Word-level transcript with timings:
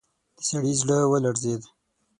د 0.37 0.39
سړي 0.49 0.73
زړه 0.81 0.97
ولړزېد. 1.11 1.61